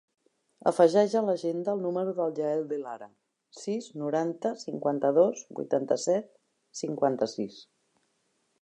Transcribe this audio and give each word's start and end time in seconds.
Afegeix 0.69 1.11
a 1.17 1.21
l'agenda 1.25 1.75
el 1.77 1.83
número 1.87 2.15
del 2.19 2.33
Yael 2.39 2.65
De 2.71 2.79
Lara: 2.85 3.11
sis, 3.59 3.91
noranta, 4.05 4.55
cinquanta-dos, 4.65 5.45
vuitanta-set, 5.61 6.35
cinquanta-sis. 6.83 7.63